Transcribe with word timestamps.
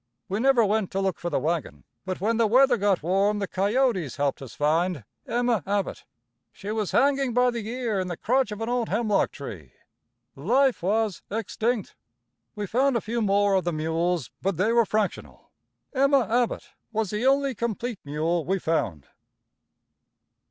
We 0.27 0.39
never 0.39 0.65
went 0.65 0.89
to 0.93 0.99
look 0.99 1.19
for 1.19 1.29
the 1.29 1.37
wagon; 1.37 1.83
but 2.07 2.19
when 2.19 2.37
the 2.37 2.47
weather 2.47 2.75
got 2.75 3.03
warm, 3.03 3.37
the 3.37 3.47
Coyotes 3.47 4.15
helped 4.15 4.41
us 4.41 4.55
find 4.55 5.03
Emma 5.27 5.61
Abbott. 5.67 6.05
"She 6.51 6.71
was 6.71 6.89
hanging 6.89 7.35
by 7.35 7.51
the 7.51 7.67
ear 7.69 7.99
in 7.99 8.07
the 8.07 8.17
crotch 8.17 8.51
of 8.51 8.61
an 8.61 8.67
old 8.67 8.89
hemlock 8.89 9.29
tree. 9.31 9.73
"Life 10.35 10.81
was 10.81 11.21
extinct. 11.29 11.93
"We 12.55 12.65
found 12.65 12.97
a 12.97 12.99
few 13.01 13.21
more 13.21 13.53
of 13.53 13.63
the 13.63 13.71
mules, 13.71 14.31
but 14.41 14.57
they 14.57 14.71
were 14.71 14.85
fractional. 14.87 15.51
"Emma 15.93 16.25
Abbott 16.27 16.71
was 16.91 17.11
the 17.11 17.27
only 17.27 17.53
complete 17.53 17.99
mule 18.03 18.43
we 18.43 18.57
found." 18.57 19.05